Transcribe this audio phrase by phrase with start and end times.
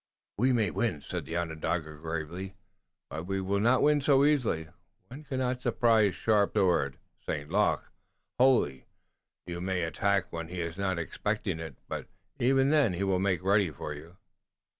[0.39, 2.55] "We may win," said the Onondaga gravely,
[3.07, 4.69] "but we will not win so easily.
[5.09, 7.51] One cannot surprise Sharp Sword (St.
[7.51, 7.91] Luc)
[8.39, 8.87] wholly.
[9.45, 12.07] You may attack when he is not expecting it, but
[12.39, 14.17] even then he will make ready for you."